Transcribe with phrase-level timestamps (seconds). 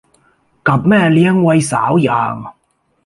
[0.67, 2.35] กับแม่เลี้ยงวัยสาวอย่าง